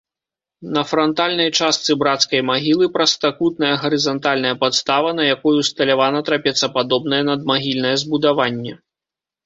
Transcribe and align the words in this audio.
На 0.77 0.81
франтальнай 0.91 1.49
частцы 1.59 1.95
брацкай 2.03 2.41
магілы 2.51 2.85
прастакутная 2.97 3.71
гарызантальная 3.85 4.55
падстава, 4.65 5.09
на 5.21 5.31
якой 5.35 5.53
усталявана 5.63 6.19
трапецападобнае 6.31 7.23
надмагільнае 7.33 7.97
збудаванне. 8.05 8.73